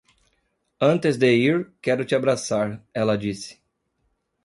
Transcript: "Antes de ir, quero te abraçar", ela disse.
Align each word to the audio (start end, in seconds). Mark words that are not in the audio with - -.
"Antes 0.81 1.15
de 1.19 1.27
ir, 1.35 1.73
quero 1.79 2.03
te 2.07 2.15
abraçar", 2.15 2.83
ela 2.91 3.15
disse. 3.15 3.61